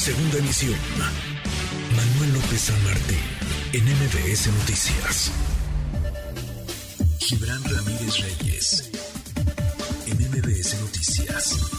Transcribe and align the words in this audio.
Segunda 0.00 0.38
emisión. 0.38 0.78
Manuel 1.94 2.32
López 2.32 2.58
San 2.58 2.84
Martín, 2.84 3.18
en 3.74 3.84
MBS 3.84 4.46
Noticias. 4.46 5.30
Gibran 7.18 7.62
Ramírez 7.64 8.18
Reyes, 8.22 8.90
en 10.06 10.16
MBS 10.16 10.80
Noticias. 10.80 11.70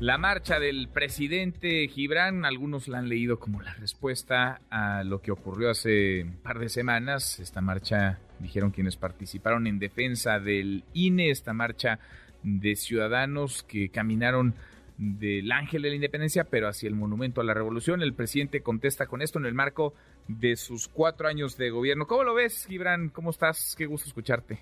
La 0.00 0.18
marcha 0.18 0.58
del 0.58 0.88
presidente 0.88 1.86
Gibran, 1.86 2.44
algunos 2.44 2.88
la 2.88 2.98
han 2.98 3.08
leído 3.08 3.38
como 3.38 3.62
la 3.62 3.72
respuesta 3.74 4.60
a 4.68 5.04
lo 5.04 5.22
que 5.22 5.30
ocurrió 5.30 5.70
hace 5.70 6.24
un 6.24 6.38
par 6.42 6.58
de 6.58 6.68
semanas. 6.68 7.38
Esta 7.38 7.60
marcha, 7.60 8.18
dijeron 8.40 8.72
quienes 8.72 8.96
participaron 8.96 9.68
en 9.68 9.78
defensa 9.78 10.40
del 10.40 10.82
INE, 10.92 11.30
esta 11.30 11.52
marcha 11.52 12.00
de 12.42 12.74
ciudadanos 12.74 13.62
que 13.62 13.90
caminaron 13.90 14.56
del 15.00 15.50
Ángel 15.50 15.80
de 15.80 15.88
la 15.88 15.94
Independencia, 15.94 16.44
pero 16.44 16.68
hacia 16.68 16.86
el 16.86 16.94
Monumento 16.94 17.40
a 17.40 17.44
la 17.44 17.54
Revolución. 17.54 18.02
El 18.02 18.12
presidente 18.12 18.60
contesta 18.60 19.06
con 19.06 19.22
esto 19.22 19.38
en 19.38 19.46
el 19.46 19.54
marco 19.54 19.94
de 20.28 20.56
sus 20.56 20.88
cuatro 20.88 21.26
años 21.26 21.56
de 21.56 21.70
gobierno. 21.70 22.06
¿Cómo 22.06 22.22
lo 22.22 22.34
ves, 22.34 22.66
Gibran? 22.66 23.08
¿Cómo 23.08 23.30
estás? 23.30 23.74
Qué 23.78 23.86
gusto 23.86 24.08
escucharte. 24.08 24.58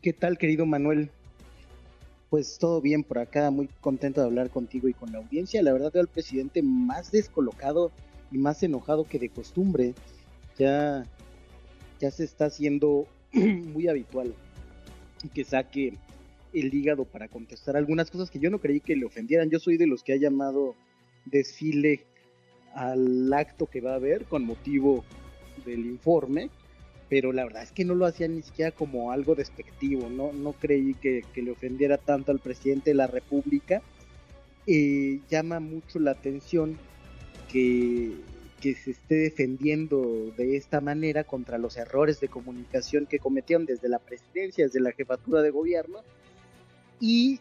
¿Qué 0.00 0.12
tal, 0.12 0.38
querido 0.38 0.64
Manuel? 0.64 1.10
Pues 2.30 2.56
todo 2.58 2.80
bien 2.80 3.02
por 3.02 3.18
acá, 3.18 3.50
muy 3.50 3.68
contento 3.80 4.20
de 4.20 4.28
hablar 4.28 4.48
contigo 4.48 4.88
y 4.88 4.94
con 4.94 5.10
la 5.10 5.18
audiencia. 5.18 5.60
La 5.60 5.72
verdad 5.72 5.90
veo 5.92 6.02
al 6.02 6.08
presidente 6.08 6.62
más 6.62 7.10
descolocado 7.10 7.90
y 8.30 8.38
más 8.38 8.62
enojado 8.62 9.04
que 9.04 9.18
de 9.18 9.28
costumbre. 9.28 9.94
Ya, 10.56 11.04
ya 11.98 12.10
se 12.12 12.22
está 12.22 12.44
haciendo 12.46 13.08
muy 13.32 13.88
habitual 13.88 14.34
que 15.34 15.44
saque 15.44 15.94
el 16.52 16.72
hígado 16.72 17.04
para 17.04 17.28
contestar 17.28 17.76
algunas 17.76 18.10
cosas 18.10 18.30
que 18.30 18.38
yo 18.38 18.50
no 18.50 18.58
creí 18.58 18.80
que 18.80 18.96
le 18.96 19.06
ofendieran. 19.06 19.50
Yo 19.50 19.58
soy 19.58 19.76
de 19.76 19.86
los 19.86 20.02
que 20.02 20.12
ha 20.12 20.16
llamado 20.16 20.74
desfile 21.24 22.04
al 22.74 23.32
acto 23.32 23.66
que 23.66 23.80
va 23.80 23.92
a 23.92 23.96
haber 23.96 24.24
con 24.24 24.44
motivo 24.44 25.04
del 25.64 25.86
informe, 25.86 26.50
pero 27.08 27.32
la 27.32 27.44
verdad 27.44 27.62
es 27.62 27.72
que 27.72 27.84
no 27.84 27.94
lo 27.94 28.06
hacía 28.06 28.28
ni 28.28 28.42
siquiera 28.42 28.70
como 28.70 29.12
algo 29.12 29.34
despectivo, 29.34 30.08
no, 30.08 30.32
no 30.32 30.52
creí 30.52 30.94
que, 30.94 31.24
le 31.36 31.50
ofendiera 31.50 31.98
tanto 31.98 32.32
al 32.32 32.38
presidente 32.38 32.90
de 32.90 32.94
la 32.94 33.06
República. 33.06 33.82
Eh, 34.66 35.20
llama 35.28 35.60
mucho 35.60 35.98
la 35.98 36.12
atención 36.12 36.78
que, 37.50 38.12
que 38.60 38.74
se 38.74 38.92
esté 38.92 39.16
defendiendo 39.16 40.32
de 40.36 40.56
esta 40.56 40.80
manera 40.80 41.24
contra 41.24 41.58
los 41.58 41.76
errores 41.76 42.20
de 42.20 42.28
comunicación 42.28 43.06
que 43.06 43.18
cometieron 43.18 43.66
desde 43.66 43.88
la 43.88 43.98
presidencia, 43.98 44.64
desde 44.64 44.80
la 44.80 44.92
jefatura 44.92 45.42
de 45.42 45.50
gobierno, 45.50 45.98
y 47.02 47.40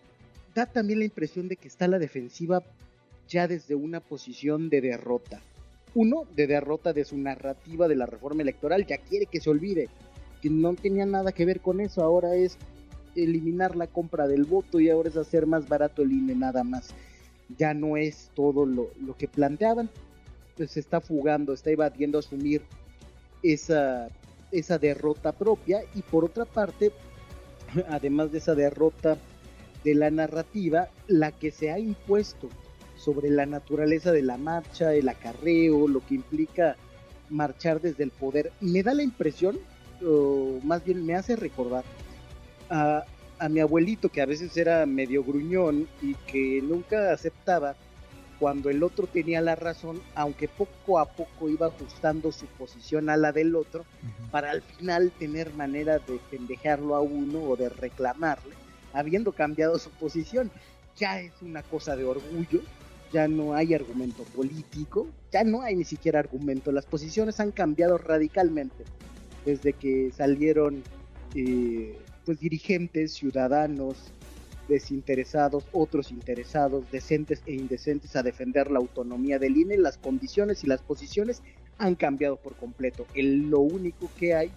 da 0.56 0.66
también 0.66 0.98
la 0.98 1.06
impresión 1.06 1.48
de 1.48 1.56
que 1.56 1.68
está 1.68 1.88
la 1.88 2.00
defensiva 2.00 2.64
ya 3.30 3.48
desde 3.48 3.76
una 3.76 4.00
posición 4.00 4.72
de 4.72 4.82
derrota. 4.82 5.40
Uno, 5.94 6.26
de 6.36 6.48
derrota 6.48 6.94
de 6.94 7.06
su 7.06 7.16
narrativa 7.16 7.88
de 7.88 7.96
la 7.96 8.08
reforma 8.08 8.42
electoral, 8.42 8.88
ya 8.88 8.98
quiere 8.98 9.28
que 9.28 9.40
se 9.40 9.52
olvide, 9.52 9.88
que 10.42 10.50
no 10.50 10.74
tenía 10.74 11.06
nada 11.06 11.32
que 11.32 11.46
ver 11.46 11.60
con 11.60 11.80
eso, 11.80 12.04
ahora 12.04 12.34
es 12.34 12.58
eliminar 13.16 13.76
la 13.76 13.86
compra 13.86 14.28
del 14.28 14.46
voto 14.46 14.80
y 14.80 14.90
ahora 14.90 15.10
es 15.10 15.16
hacer 15.16 15.46
más 15.46 15.70
barato 15.70 16.02
el 16.02 16.12
INE 16.12 16.34
nada 16.34 16.64
más. 16.64 16.96
Ya 17.56 17.76
no 17.76 17.98
es 17.98 18.32
todo 18.34 18.66
lo, 18.66 18.90
lo 19.00 19.16
que 19.16 19.28
planteaban, 19.28 19.92
pues 20.58 20.72
se 20.72 20.80
está 20.80 21.02
fugando, 21.02 21.54
está 21.54 21.70
evadiendo 21.70 22.18
asumir 22.18 22.64
esa, 23.44 24.10
esa 24.52 24.80
derrota 24.80 25.34
propia 25.34 25.84
y 25.94 26.02
por 26.02 26.26
otra 26.26 26.46
parte, 26.46 26.92
además 27.90 28.32
de 28.32 28.40
esa 28.40 28.56
derrota 28.56 29.20
de 29.84 29.96
la 29.96 30.12
narrativa 30.12 30.90
la 31.08 31.32
que 31.32 31.52
se 31.52 31.72
ha 31.72 31.80
impuesto 31.80 32.50
sobre 32.96 33.30
la 33.30 33.46
naturaleza 33.46 34.12
de 34.12 34.22
la 34.22 34.38
marcha, 34.38 34.94
el 34.94 35.10
acarreo, 35.10 35.88
lo 35.88 36.06
que 36.06 36.16
implica 36.16 36.76
marchar 37.30 37.82
desde 37.82 38.04
el 38.04 38.12
poder. 38.12 38.52
Me 38.62 38.84
da 38.84 38.94
la 38.94 39.04
impresión, 39.04 39.58
o 40.06 40.60
más 40.64 40.84
bien 40.86 41.06
me 41.06 41.16
hace 41.16 41.36
recordar 41.36 41.84
a, 42.70 43.04
a 43.40 43.50
mi 43.50 43.60
abuelito 43.60 44.10
que 44.10 44.22
a 44.22 44.28
veces 44.28 44.56
era 44.56 44.86
medio 44.86 45.24
gruñón 45.24 45.88
y 46.02 46.14
que 46.28 46.62
nunca 46.62 47.12
aceptaba 47.12 47.76
cuando 48.40 48.70
el 48.70 48.82
otro 48.82 49.06
tenía 49.08 49.40
la 49.42 49.56
razón, 49.56 50.02
aunque 50.16 50.48
poco 50.48 51.00
a 51.00 51.06
poco 51.06 51.48
iba 51.48 51.68
ajustando 51.68 52.32
su 52.32 52.48
posición 52.48 53.10
a 53.10 53.18
la 53.18 53.32
del 53.32 53.56
otro, 53.56 53.86
para 54.32 54.50
al 54.50 54.64
final 54.64 55.12
tener 55.20 55.54
manera 55.54 56.00
de 56.00 56.20
pendejarlo 56.32 56.96
a 56.96 57.02
uno 57.02 57.44
o 57.44 57.56
de 57.56 57.70
reclamarle 57.70 58.56
habiendo 58.94 59.32
cambiado 59.32 59.78
su 59.80 59.90
posición. 59.92 60.52
Ya 60.98 61.20
es 61.20 61.34
una 61.42 61.64
cosa 61.64 61.96
de 61.96 62.04
orgullo, 62.04 62.62
ya 63.12 63.28
no 63.28 63.54
hay 63.54 63.74
argumento 63.74 64.24
político, 64.24 65.08
ya 65.32 65.44
no 65.44 65.62
hay 65.62 65.76
ni 65.76 65.84
siquiera 65.84 66.20
argumento. 66.20 66.72
Las 66.72 66.86
posiciones 66.86 67.40
han 67.40 67.52
cambiado 67.52 67.98
radicalmente 67.98 68.84
desde 69.46 69.74
que 69.74 70.12
salieron 70.16 70.84
eh, 71.36 71.98
pues 72.26 72.40
dirigentes, 72.40 73.14
ciudadanos, 73.14 74.12
desinteresados, 74.68 75.66
otros 75.72 76.12
interesados, 76.12 76.90
decentes 76.92 77.42
e 77.46 77.54
indecentes 77.54 78.16
a 78.16 78.24
defender 78.24 78.72
la 78.72 78.80
autonomía 78.80 79.40
del 79.40 79.58
INE, 79.58 79.78
las 79.78 79.98
condiciones 79.98 80.64
y 80.64 80.68
las 80.68 80.82
posiciones 80.82 81.42
han 81.78 81.96
cambiado 81.96 82.38
por 82.38 82.56
completo. 82.56 83.06
El, 83.16 83.50
lo 83.50 83.60
único 83.60 84.10
que 84.18 84.36
hay 84.36 84.52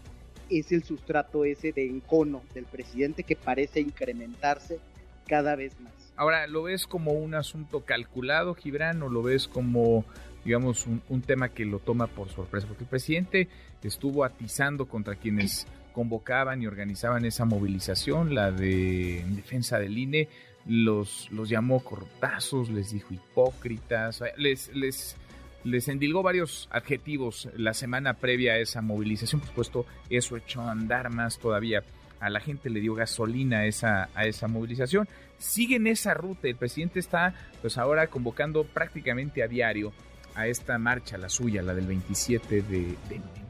es 0.50 0.72
el 0.72 0.84
sustrato 0.84 1.44
ese 1.44 1.72
de 1.72 1.86
encono 1.86 2.42
del 2.54 2.64
presidente 2.64 3.22
que 3.22 3.36
parece 3.36 3.80
incrementarse 3.80 4.78
cada 5.26 5.56
vez 5.56 5.78
más. 5.80 5.92
Ahora, 6.16 6.46
¿lo 6.46 6.64
ves 6.64 6.86
como 6.86 7.12
un 7.12 7.34
asunto 7.34 7.84
calculado, 7.84 8.54
Gibran, 8.54 9.02
o 9.02 9.08
lo 9.08 9.22
ves 9.22 9.48
como, 9.48 10.04
digamos, 10.44 10.86
un, 10.86 11.22
tema 11.22 11.48
que 11.48 11.64
lo 11.64 11.80
toma 11.80 12.06
por 12.06 12.28
sorpresa? 12.28 12.68
Porque 12.68 12.84
el 12.84 12.90
presidente 12.90 13.48
estuvo 13.82 14.24
atizando 14.24 14.86
contra 14.86 15.16
quienes 15.16 15.66
convocaban 15.92 16.62
y 16.62 16.66
organizaban 16.66 17.24
esa 17.24 17.44
movilización, 17.44 18.34
la 18.34 18.50
de 18.50 19.24
defensa 19.28 19.78
del 19.78 19.98
INE, 19.98 20.28
los, 20.66 21.28
los 21.30 21.48
llamó 21.48 21.82
cortazos, 21.84 22.70
les 22.70 22.92
dijo 22.92 23.12
hipócritas, 23.12 24.22
les, 24.36 24.74
les 24.74 25.16
les 25.64 25.88
endilgó 25.88 26.22
varios 26.22 26.68
adjetivos 26.70 27.48
la 27.56 27.74
semana 27.74 28.14
previa 28.14 28.52
a 28.52 28.58
esa 28.58 28.82
movilización. 28.82 29.40
Por 29.40 29.48
supuesto, 29.48 29.86
eso 30.10 30.36
echó 30.36 30.60
a 30.60 30.70
andar 30.70 31.10
más 31.10 31.38
todavía. 31.38 31.82
A 32.20 32.30
la 32.30 32.40
gente 32.40 32.70
le 32.70 32.80
dio 32.80 32.94
gasolina 32.94 33.60
a 33.60 33.66
esa, 33.66 34.08
a 34.14 34.26
esa 34.26 34.46
movilización. 34.46 35.08
Sigue 35.38 35.76
en 35.76 35.86
esa 35.86 36.14
ruta. 36.14 36.48
El 36.48 36.56
presidente 36.56 37.00
está, 37.00 37.34
pues 37.60 37.76
ahora 37.76 38.06
convocando 38.06 38.64
prácticamente 38.64 39.42
a 39.42 39.48
diario 39.48 39.92
a 40.34 40.48
esta 40.48 40.78
marcha, 40.78 41.16
la 41.16 41.28
suya, 41.28 41.62
la 41.62 41.74
del 41.74 41.86
27 41.86 42.62
de, 42.62 42.96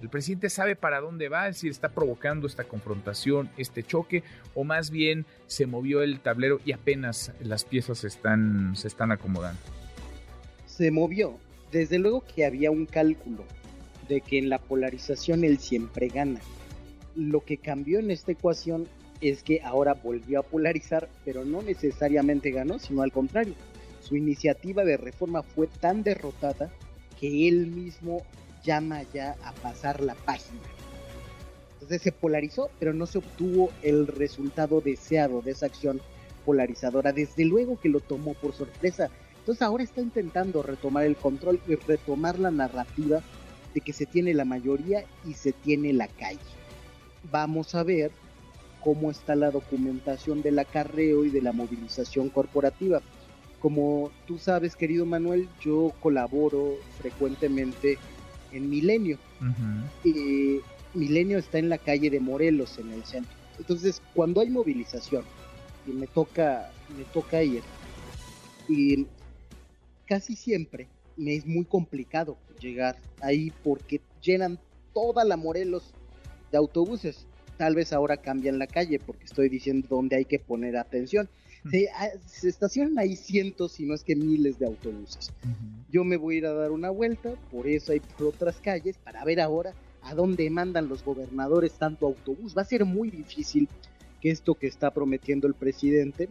El 0.03 0.09
presidente 0.09 0.51
sabe 0.51 0.77
para 0.77 1.01
dónde 1.01 1.29
va, 1.29 1.49
es 1.49 1.57
decir, 1.57 1.71
está 1.71 1.89
provocando 1.89 2.47
esta 2.47 2.65
confrontación, 2.65 3.49
este 3.57 3.83
choque, 3.83 4.23
o 4.55 4.65
más 4.65 4.91
bien 4.91 5.25
se 5.47 5.67
movió 5.67 6.03
el 6.03 6.21
tablero 6.21 6.61
y 6.65 6.73
apenas 6.73 7.33
las 7.41 7.65
piezas 7.65 8.05
están, 8.05 8.77
se 8.77 8.89
están 8.89 9.13
acomodando. 9.13 9.61
Se 10.67 10.91
movió, 10.91 11.39
desde 11.75 11.99
luego 11.99 12.23
que 12.23 12.45
había 12.45 12.71
un 12.71 12.87
cálculo 12.87 13.45
de 14.09 14.21
que 14.21 14.39
en 14.39 14.49
la 14.49 14.59
polarización 14.59 15.43
él 15.43 15.59
siempre 15.59 16.07
gana. 16.07 16.41
Lo 17.17 17.45
que 17.45 17.57
cambió 17.57 17.99
en 17.99 18.13
esta 18.13 18.31
ecuación 18.31 18.87
es 19.21 19.43
que 19.43 19.61
ahora 19.61 19.95
volvió 19.95 20.39
a 20.39 20.45
polarizar, 20.45 21.09
pero 21.25 21.45
no 21.45 21.63
necesariamente 21.63 22.53
ganó, 22.53 22.79
sino 22.79 23.03
al 23.03 23.11
contrario. 23.11 23.55
Su 24.01 24.15
iniciativa 24.15 24.85
de 24.85 24.97
reforma 24.97 25.43
fue 25.43 25.67
tan 25.67 26.05
derrotada 26.05 26.71
que 27.19 27.49
él 27.49 27.67
mismo 27.67 28.23
llama 28.63 29.03
ya 29.13 29.35
a 29.43 29.53
pasar 29.55 30.01
la 30.01 30.15
página. 30.15 30.61
Entonces 31.73 32.03
se 32.03 32.13
polarizó, 32.13 32.71
pero 32.79 32.93
no 32.93 33.07
se 33.07 33.19
obtuvo 33.19 33.71
el 33.83 34.07
resultado 34.07 34.81
deseado 34.81 35.43
de 35.43 35.51
esa 35.51 35.67
acción 35.67 36.01
polarizadora. 36.47 37.13
Desde 37.13 37.45
luego 37.45 37.81
que 37.81 37.89
lo 37.89 37.99
tomó 37.99 38.35
por 38.35 38.55
sorpresa 38.55 39.11
entonces 39.45 39.61
ahora 39.61 39.85
está 39.85 40.01
intentando 40.01 40.63
retomar 40.63 41.05
el 41.05 41.17
control 41.17 41.61
y 41.69 41.75
retomar 41.75 42.39
la 42.39 42.51
narrativa 42.51 43.21
de 43.75 43.83
que 43.83 43.93
se 43.93 44.07
tiene 44.07 44.33
la 44.33 44.47
mayoría 44.47 45.05
y 45.27 45.35
se 45.35 45.53
tiene 45.53 45.93
la 45.93 46.09
calle. 46.09 46.39
Vamos 47.31 47.75
a 47.75 47.83
ver 47.83 48.11
cómo 48.83 49.11
está 49.11 49.37
la 49.37 49.51
documentación 49.51 50.41
del 50.41 50.59
acarreo 50.59 51.27
y 51.27 51.29
de 51.29 51.43
la 51.43 51.53
movilización 51.53 52.31
corporativa. 52.31 53.03
Como 53.61 54.11
tú 54.27 54.39
sabes, 54.39 54.77
querido 54.77 55.05
Manuel, 55.05 55.47
yo 55.61 55.93
colaboro 56.01 56.77
frecuentemente 56.99 57.99
en 58.51 58.71
Milenio. 58.71 59.19
y 60.05 60.61
Milenio 60.95 61.37
está 61.37 61.59
en 61.59 61.69
la 61.69 61.77
calle 61.77 62.09
de 62.09 62.21
Morelos, 62.21 62.79
en 62.79 62.93
el 62.93 63.05
centro. 63.05 63.37
Entonces, 63.59 64.01
cuando 64.15 64.41
hay 64.41 64.49
movilización 64.49 65.23
y 65.87 65.91
me 65.91 66.07
toca, 66.07 66.71
me 66.97 67.05
toca 67.05 67.43
ir, 67.43 67.63
y 68.69 69.07
casi 70.07 70.37
siempre 70.37 70.89
me 71.17 71.35
es 71.37 71.47
muy 71.47 71.65
complicado 71.65 72.37
llegar 72.61 72.97
ahí 73.21 73.53
porque 73.63 74.01
llenan 74.23 74.59
toda 74.93 75.25
la 75.25 75.37
Morelos 75.37 75.93
de 76.51 76.59
autobuses. 76.59 77.27
Tal 77.57 77.75
vez 77.75 77.93
ahora 77.93 78.17
cambian 78.17 78.59
la 78.59 78.67
calle 78.67 78.99
porque 78.99 79.25
estoy 79.25 79.49
diciendo 79.49 79.87
dónde 79.89 80.17
hay 80.17 80.25
que 80.25 80.39
poner 80.39 80.77
atención. 80.77 81.29
Ah, 81.97 82.09
se, 82.27 82.49
estacionan 82.49 82.99
ahí 82.99 83.17
cientos, 83.17 83.73
si 83.73 83.87
no 83.87 83.95
es 83.95 84.05
que 84.05 84.15
miles 84.15 84.59
de 84.59 84.67
autobuses. 84.67 85.33
Yo 85.91 86.05
me 86.05 86.17
voy 86.17 86.35
a 86.35 86.39
ir 86.39 86.47
a 86.47 86.53
dar 86.53 86.73
una 86.73 86.91
vuelta, 86.91 87.35
por 87.51 87.67
eso 87.67 87.93
hay 87.93 88.01
por 88.01 88.27
otras 88.27 88.57
calles, 88.61 88.99
para 88.99 89.25
ver 89.25 89.41
ahora 89.41 89.73
a 90.03 90.15
dónde 90.15 90.51
mandan 90.51 90.89
los 90.89 91.03
gobernadores 91.03 91.73
tanto 91.75 92.07
autobús. 92.07 92.55
Va 92.57 92.63
a 92.63 92.67
ser 92.67 92.85
muy 92.85 93.11
difícil 93.11 93.69
que 94.21 94.31
esto 94.31 94.55
que 94.55 94.67
está 94.67 94.91
prometiendo 94.93 95.47
el 95.47 95.55
presidente, 95.55 96.29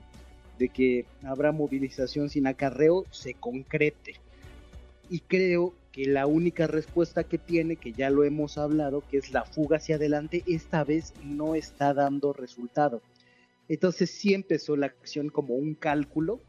de 0.60 0.70
que 0.70 1.06
habrá 1.24 1.52
movilización 1.52 2.30
sin 2.30 2.48
acarreo, 2.48 3.06
se 3.12 3.34
concrete. 3.34 4.16
Y 5.10 5.20
creo 5.20 5.74
que 5.92 6.06
la 6.06 6.26
única 6.26 6.68
respuesta 6.68 7.24
que 7.24 7.38
tiene, 7.38 7.76
que 7.76 7.94
ya 7.94 8.10
lo 8.10 8.24
hemos 8.24 8.58
hablado, 8.58 9.04
que 9.10 9.18
es 9.18 9.32
la 9.32 9.46
fuga 9.46 9.78
hacia 9.78 9.98
adelante, 9.98 10.44
esta 10.48 10.84
vez 10.84 11.14
no 11.24 11.56
está 11.56 11.94
dando 11.94 12.34
resultado. 12.34 13.02
Entonces 13.70 14.10
sí 14.10 14.34
empezó 14.34 14.76
la 14.76 14.88
acción 14.88 15.30
como 15.30 15.56
un 15.56 15.76
cálculo, 15.76 16.40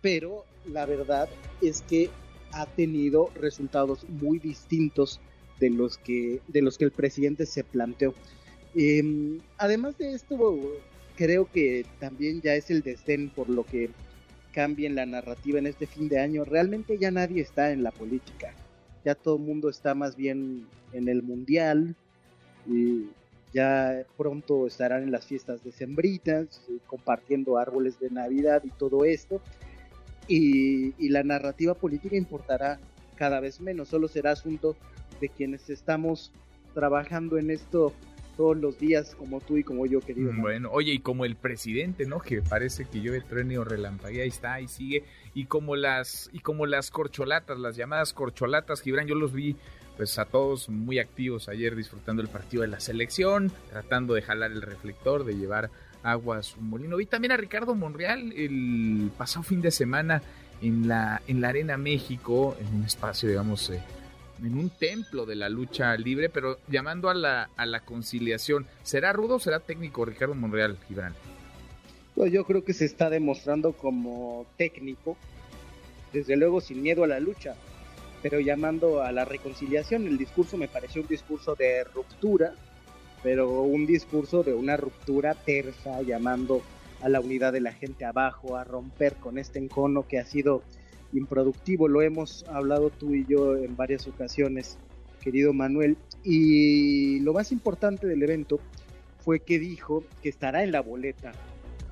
pero 0.00 0.44
la 0.66 0.86
verdad 0.86 1.28
es 1.60 1.82
que 1.82 2.10
ha 2.52 2.66
tenido 2.66 3.30
resultados 3.34 4.08
muy 4.08 4.38
distintos 4.38 5.20
de 5.58 5.70
los 5.70 5.98
que, 5.98 6.40
de 6.48 6.62
los 6.62 6.78
que 6.78 6.84
el 6.84 6.92
presidente 6.92 7.46
se 7.46 7.64
planteó. 7.64 8.14
Em, 8.74 9.40
además 9.58 9.98
de 9.98 10.14
esto, 10.14 10.36
creo 11.16 11.50
que 11.50 11.84
también 11.98 12.40
ya 12.40 12.54
es 12.54 12.70
el 12.70 12.82
desdén 12.82 13.30
por 13.30 13.48
lo 13.48 13.64
que 13.64 13.90
cambia 14.52 14.86
en 14.86 14.94
la 14.94 15.06
narrativa 15.06 15.58
en 15.58 15.66
este 15.66 15.86
fin 15.86 16.08
de 16.08 16.18
año. 16.18 16.44
Realmente 16.44 16.98
ya 16.98 17.10
nadie 17.10 17.42
está 17.42 17.72
en 17.72 17.82
la 17.82 17.90
política. 17.90 18.54
Ya 19.04 19.14
todo 19.14 19.36
el 19.36 19.42
mundo 19.42 19.68
está 19.68 19.94
más 19.94 20.16
bien 20.16 20.66
en 20.92 21.08
el 21.08 21.22
mundial, 21.22 21.96
y 22.66 23.06
ya 23.52 24.04
pronto 24.16 24.66
estarán 24.66 25.02
en 25.02 25.10
las 25.10 25.26
fiestas 25.26 25.64
decembritas, 25.64 26.62
eh, 26.68 26.78
compartiendo 26.86 27.58
árboles 27.58 27.98
de 27.98 28.10
Navidad 28.10 28.62
y 28.64 28.70
todo 28.70 29.04
esto, 29.04 29.40
y 30.28 31.08
la 31.08 31.24
narrativa 31.24 31.74
política 31.74 32.16
importará 32.16 32.78
cada 33.16 33.40
vez 33.40 33.60
menos, 33.60 33.88
solo 33.88 34.08
será 34.08 34.30
asunto 34.32 34.76
de 35.20 35.28
quienes 35.28 35.68
estamos 35.68 36.32
trabajando 36.74 37.38
en 37.38 37.50
esto 37.50 37.92
todos 38.36 38.56
los 38.56 38.78
días 38.78 39.14
como 39.14 39.40
tú 39.40 39.56
y 39.56 39.64
como 39.64 39.86
yo, 39.86 40.00
querido. 40.00 40.32
Bueno, 40.36 40.70
oye, 40.72 40.92
y 40.92 40.98
como 40.98 41.24
el 41.24 41.36
presidente, 41.36 42.06
¿no? 42.06 42.20
Que 42.20 42.42
parece 42.42 42.84
que 42.84 43.00
llueve 43.00 43.20
trueno 43.20 43.60
o 43.60 43.64
relampaguea, 43.64 44.22
ahí 44.22 44.28
está, 44.28 44.54
ahí 44.54 44.68
sigue. 44.68 45.04
Y 45.34 45.46
como 45.46 45.76
las, 45.76 46.30
y 46.32 46.40
como 46.40 46.66
las 46.66 46.90
corcholatas, 46.90 47.58
las 47.58 47.76
llamadas 47.76 48.12
corcholatas, 48.12 48.80
Gibran, 48.82 49.06
yo 49.06 49.14
los 49.14 49.32
vi 49.32 49.56
pues 49.96 50.18
a 50.18 50.24
todos 50.24 50.68
muy 50.68 50.98
activos 50.98 51.48
ayer 51.48 51.76
disfrutando 51.76 52.22
el 52.22 52.28
partido 52.28 52.62
de 52.62 52.68
la 52.68 52.80
selección, 52.80 53.52
tratando 53.70 54.14
de 54.14 54.22
jalar 54.22 54.50
el 54.50 54.62
reflector, 54.62 55.24
de 55.24 55.36
llevar 55.36 55.70
agua 56.02 56.38
a 56.38 56.42
su 56.42 56.60
molino. 56.60 56.96
Vi 56.96 57.06
también 57.06 57.32
a 57.32 57.36
Ricardo 57.36 57.74
Monreal 57.74 58.32
el 58.32 59.10
pasado 59.16 59.42
fin 59.42 59.60
de 59.60 59.70
semana 59.70 60.22
en 60.60 60.88
la, 60.88 61.20
en 61.26 61.40
la 61.40 61.48
Arena 61.48 61.76
México, 61.76 62.56
en 62.58 62.74
un 62.74 62.84
espacio, 62.84 63.28
digamos, 63.28 63.68
eh, 63.70 63.82
en 64.42 64.58
un 64.58 64.70
templo 64.70 65.26
de 65.26 65.36
la 65.36 65.48
lucha 65.48 65.96
libre, 65.96 66.28
pero 66.28 66.58
llamando 66.68 67.08
a 67.08 67.14
la, 67.14 67.50
a 67.56 67.66
la 67.66 67.80
conciliación. 67.80 68.66
¿Será 68.82 69.12
rudo 69.12 69.36
o 69.36 69.40
será 69.40 69.60
técnico 69.60 70.04
Ricardo 70.04 70.34
Monreal, 70.34 70.78
Gibran? 70.88 71.14
Pues 72.14 72.32
yo 72.32 72.44
creo 72.44 72.64
que 72.64 72.74
se 72.74 72.84
está 72.84 73.08
demostrando 73.08 73.72
como 73.72 74.46
técnico, 74.56 75.16
desde 76.12 76.36
luego 76.36 76.60
sin 76.60 76.82
miedo 76.82 77.04
a 77.04 77.06
la 77.08 77.20
lucha, 77.20 77.54
pero 78.22 78.38
llamando 78.40 79.02
a 79.02 79.12
la 79.12 79.24
reconciliación. 79.24 80.06
El 80.06 80.18
discurso 80.18 80.56
me 80.56 80.68
pareció 80.68 81.02
un 81.02 81.08
discurso 81.08 81.54
de 81.54 81.84
ruptura, 81.84 82.54
pero 83.22 83.62
un 83.62 83.86
discurso 83.86 84.42
de 84.42 84.52
una 84.52 84.76
ruptura 84.76 85.34
tersa, 85.34 86.02
llamando 86.02 86.62
a 87.02 87.08
la 87.08 87.20
unidad 87.20 87.52
de 87.52 87.60
la 87.60 87.72
gente 87.72 88.04
abajo, 88.04 88.56
a 88.56 88.64
romper 88.64 89.14
con 89.14 89.38
este 89.38 89.58
encono 89.58 90.06
que 90.06 90.18
ha 90.18 90.24
sido 90.24 90.62
improductivo, 91.12 91.88
lo 91.88 92.02
hemos 92.02 92.44
hablado 92.48 92.90
tú 92.90 93.14
y 93.14 93.24
yo 93.26 93.56
en 93.56 93.76
varias 93.76 94.06
ocasiones, 94.06 94.78
querido 95.20 95.52
Manuel, 95.52 95.96
y 96.24 97.20
lo 97.20 97.32
más 97.32 97.52
importante 97.52 98.06
del 98.06 98.22
evento 98.22 98.60
fue 99.20 99.40
que 99.40 99.58
dijo 99.58 100.04
que 100.22 100.28
estará 100.28 100.64
en 100.64 100.72
la 100.72 100.80
boleta 100.80 101.32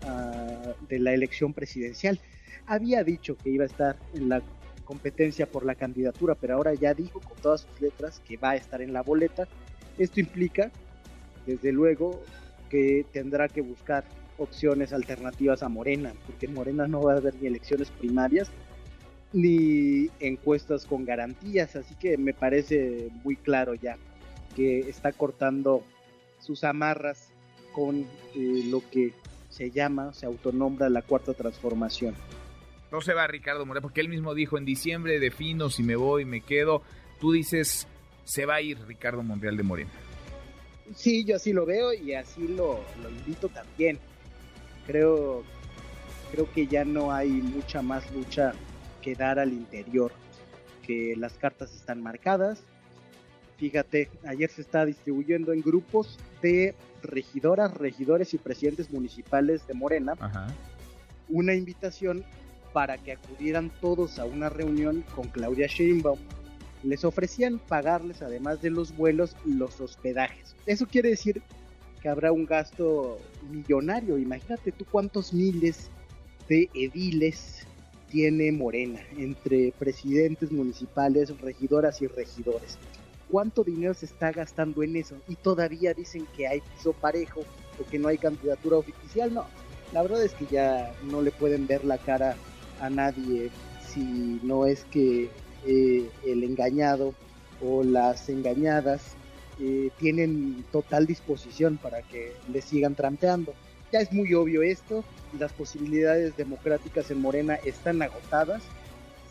ah, 0.06 0.74
de 0.88 0.98
la 0.98 1.12
elección 1.12 1.52
presidencial. 1.52 2.20
Había 2.66 3.04
dicho 3.04 3.36
que 3.36 3.50
iba 3.50 3.64
a 3.64 3.66
estar 3.66 3.96
en 4.14 4.28
la 4.28 4.42
competencia 4.84 5.46
por 5.46 5.64
la 5.64 5.76
candidatura, 5.76 6.34
pero 6.34 6.54
ahora 6.54 6.74
ya 6.74 6.94
dijo 6.94 7.20
con 7.20 7.36
todas 7.38 7.60
sus 7.62 7.80
letras 7.80 8.20
que 8.26 8.36
va 8.36 8.50
a 8.50 8.56
estar 8.56 8.82
en 8.82 8.92
la 8.92 9.02
boleta. 9.02 9.46
Esto 9.98 10.18
implica, 10.18 10.72
desde 11.46 11.70
luego, 11.70 12.20
que 12.68 13.06
tendrá 13.12 13.48
que 13.48 13.60
buscar 13.60 14.04
opciones 14.38 14.92
alternativas 14.92 15.62
a 15.62 15.68
Morena, 15.68 16.12
porque 16.26 16.46
en 16.46 16.54
Morena 16.54 16.88
no 16.88 17.02
va 17.02 17.14
a 17.14 17.16
haber 17.18 17.34
ni 17.36 17.46
elecciones 17.46 17.90
primarias, 17.90 18.50
ni 19.32 20.08
encuestas 20.18 20.86
con 20.86 21.04
garantías, 21.04 21.76
así 21.76 21.94
que 21.94 22.18
me 22.18 22.34
parece 22.34 23.08
muy 23.22 23.36
claro 23.36 23.74
ya 23.74 23.96
que 24.56 24.80
está 24.80 25.12
cortando 25.12 25.84
sus 26.40 26.64
amarras 26.64 27.30
con 27.72 28.00
eh, 28.34 28.64
lo 28.66 28.82
que 28.90 29.12
se 29.48 29.70
llama, 29.70 30.12
se 30.12 30.26
autonombra 30.26 30.88
la 30.88 31.02
cuarta 31.02 31.34
transformación. 31.34 32.14
No 32.90 33.00
se 33.00 33.14
va 33.14 33.26
Ricardo 33.26 33.64
Moreno, 33.66 33.82
porque 33.82 34.00
él 34.00 34.08
mismo 34.08 34.34
dijo 34.34 34.58
en 34.58 34.64
diciembre 34.64 35.20
defino 35.20 35.70
si 35.70 35.82
me 35.82 35.94
voy, 35.94 36.24
me 36.24 36.40
quedo. 36.40 36.82
Tú 37.20 37.32
dices, 37.32 37.86
se 38.24 38.46
va 38.46 38.56
a 38.56 38.60
ir 38.60 38.78
Ricardo 38.86 39.22
Monreal 39.22 39.56
de 39.56 39.62
Moreno. 39.62 39.90
Sí, 40.96 41.24
yo 41.24 41.36
así 41.36 41.52
lo 41.52 41.66
veo 41.66 41.92
y 41.92 42.14
así 42.14 42.48
lo, 42.48 42.80
lo 43.00 43.10
invito 43.10 43.48
también. 43.48 43.98
Creo, 44.86 45.44
creo 46.32 46.50
que 46.52 46.66
ya 46.66 46.84
no 46.84 47.12
hay 47.12 47.28
mucha 47.28 47.80
más 47.80 48.10
lucha 48.12 48.54
quedar 49.00 49.38
al 49.38 49.52
interior, 49.52 50.12
que 50.86 51.14
las 51.16 51.34
cartas 51.34 51.74
están 51.74 52.02
marcadas. 52.02 52.62
Fíjate, 53.58 54.08
ayer 54.26 54.50
se 54.50 54.62
está 54.62 54.86
distribuyendo 54.86 55.52
en 55.52 55.60
grupos 55.60 56.18
de 56.40 56.74
regidoras, 57.02 57.74
regidores 57.74 58.32
y 58.34 58.38
presidentes 58.38 58.90
municipales 58.90 59.66
de 59.66 59.74
Morena 59.74 60.14
una 61.30 61.54
invitación 61.54 62.24
para 62.72 62.98
que 62.98 63.12
acudieran 63.12 63.70
todos 63.80 64.18
a 64.18 64.24
una 64.24 64.48
reunión 64.48 65.04
con 65.14 65.28
Claudia 65.28 65.66
Sheinbaum. 65.66 66.18
Les 66.82 67.04
ofrecían 67.04 67.58
pagarles, 67.58 68.22
además 68.22 68.62
de 68.62 68.70
los 68.70 68.96
vuelos, 68.96 69.36
los 69.44 69.80
hospedajes. 69.80 70.54
Eso 70.66 70.86
quiere 70.86 71.10
decir 71.10 71.42
que 72.00 72.08
habrá 72.08 72.32
un 72.32 72.46
gasto 72.46 73.18
millonario. 73.50 74.18
Imagínate 74.18 74.72
tú 74.72 74.84
cuántos 74.90 75.32
miles 75.32 75.90
de 76.48 76.70
ediles 76.74 77.66
tiene 78.10 78.52
Morena 78.52 79.00
entre 79.16 79.72
presidentes 79.78 80.50
municipales, 80.52 81.38
regidoras 81.40 82.02
y 82.02 82.06
regidores. 82.06 82.78
¿Cuánto 83.30 83.62
dinero 83.62 83.94
se 83.94 84.06
está 84.06 84.32
gastando 84.32 84.82
en 84.82 84.96
eso? 84.96 85.16
Y 85.28 85.36
todavía 85.36 85.94
dicen 85.94 86.26
que 86.36 86.48
hay 86.48 86.60
piso 86.60 86.92
parejo 86.92 87.40
o 87.78 87.88
que 87.88 87.98
no 87.98 88.08
hay 88.08 88.18
candidatura 88.18 88.78
oficial. 88.78 89.32
No, 89.32 89.46
la 89.92 90.02
verdad 90.02 90.24
es 90.24 90.34
que 90.34 90.46
ya 90.46 90.92
no 91.04 91.22
le 91.22 91.30
pueden 91.30 91.66
ver 91.66 91.84
la 91.84 91.98
cara 91.98 92.36
a 92.80 92.90
nadie 92.90 93.50
si 93.88 94.40
no 94.42 94.66
es 94.66 94.84
que 94.84 95.30
eh, 95.66 96.08
el 96.26 96.44
engañado 96.44 97.14
o 97.62 97.84
las 97.84 98.28
engañadas 98.28 99.14
eh, 99.60 99.90
tienen 99.98 100.64
total 100.72 101.06
disposición 101.06 101.76
para 101.76 102.02
que 102.02 102.32
le 102.52 102.62
sigan 102.62 102.94
trampeando. 102.94 103.54
Ya 103.92 104.00
es 104.00 104.12
muy 104.12 104.32
obvio 104.34 104.62
esto, 104.62 105.04
las 105.38 105.52
posibilidades 105.52 106.36
democráticas 106.36 107.10
en 107.10 107.20
Morena 107.20 107.54
están 107.56 108.02
agotadas. 108.02 108.62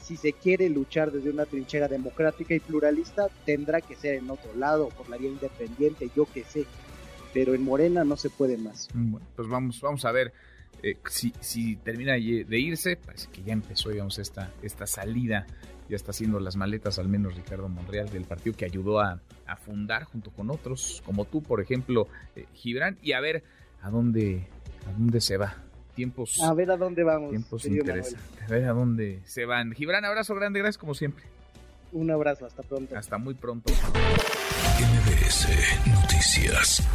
Si 0.01 0.17
se 0.17 0.33
quiere 0.33 0.69
luchar 0.69 1.11
desde 1.11 1.29
una 1.29 1.45
trinchera 1.45 1.87
democrática 1.87 2.55
y 2.55 2.59
pluralista, 2.59 3.27
tendrá 3.45 3.79
que 3.79 3.95
ser 3.95 4.15
en 4.15 4.29
otro 4.29 4.53
lado, 4.55 4.89
por 4.89 5.07
la 5.09 5.17
vía 5.17 5.29
independiente, 5.29 6.09
yo 6.15 6.25
que 6.25 6.43
sé. 6.43 6.65
Pero 7.33 7.53
en 7.53 7.63
Morena 7.63 8.03
no 8.03 8.17
se 8.17 8.29
puede 8.29 8.57
más. 8.57 8.89
Bueno, 8.93 9.25
pues 9.35 9.47
vamos, 9.47 9.79
vamos 9.81 10.03
a 10.03 10.11
ver 10.11 10.33
eh, 10.81 10.95
si, 11.09 11.31
si 11.39 11.75
termina 11.75 12.13
de 12.13 12.59
irse. 12.59 12.97
Parece 12.97 13.29
que 13.29 13.43
ya 13.43 13.53
empezó, 13.53 13.89
digamos, 13.89 14.17
esta, 14.17 14.51
esta 14.63 14.87
salida 14.87 15.45
ya 15.89 15.95
está 15.95 16.11
haciendo 16.11 16.39
las 16.39 16.55
maletas, 16.55 16.99
al 16.99 17.07
menos 17.09 17.35
Ricardo 17.35 17.67
Monreal, 17.67 18.09
del 18.09 18.23
partido 18.23 18.55
que 18.55 18.65
ayudó 18.65 18.99
a, 18.99 19.19
fundar 19.65 20.03
junto 20.03 20.29
con 20.29 20.51
otros, 20.51 21.01
como 21.05 21.25
tú, 21.25 21.41
por 21.41 21.59
ejemplo, 21.59 22.07
eh, 22.35 22.45
Gibran, 22.53 22.99
y 23.01 23.13
a 23.13 23.19
ver 23.19 23.43
a 23.81 23.89
dónde, 23.89 24.47
a 24.87 24.91
dónde 24.91 25.21
se 25.21 25.37
va. 25.37 25.55
Tiempos. 25.95 26.41
A 26.41 26.53
ver 26.53 26.71
a 26.71 26.77
dónde 26.77 27.03
vamos. 27.03 27.31
Tiempos 27.31 27.65
interesantes. 27.65 28.41
A 28.45 28.47
ver 28.47 28.65
a 28.65 28.73
dónde 28.73 29.19
se 29.25 29.45
van. 29.45 29.73
Gibran, 29.73 30.05
abrazo 30.05 30.35
grande, 30.35 30.59
gracias 30.59 30.77
como 30.77 30.93
siempre. 30.93 31.25
Un 31.91 32.11
abrazo, 32.11 32.45
hasta 32.45 32.63
pronto. 32.63 32.95
Hasta 32.95 33.17
muy 33.17 33.33
pronto. 33.33 33.73
MBS 34.79 35.47
Noticias. 35.87 36.87